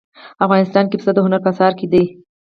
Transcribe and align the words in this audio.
افغانستان 0.45 0.85
کې 0.87 0.95
پسه 0.99 1.11
د 1.13 1.17
هنر 1.25 1.39
په 1.43 1.49
اثار 1.53 1.73
کې 1.79 1.87
دي. 1.93 2.03